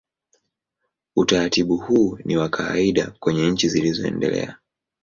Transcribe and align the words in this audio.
Utaratibu 1.15 1.77
huu 1.77 2.17
ni 2.25 2.37
wa 2.37 2.49
kawaida 2.49 3.13
kwenye 3.19 3.49
nchi 3.51 3.69
zilizoendelea. 3.69 4.57